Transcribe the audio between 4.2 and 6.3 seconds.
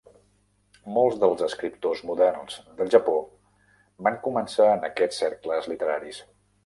començar en aquests cercles literaris.